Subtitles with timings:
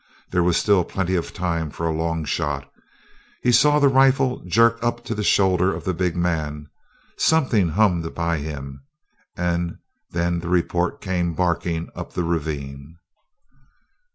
[0.31, 2.67] There was still plenty of time for a long shot.
[3.43, 6.71] He saw the rifle jerk up to the shoulder of the big man;
[7.19, 8.81] something hummed by him,
[9.37, 9.77] and
[10.09, 12.97] then the report came barking up the ravine.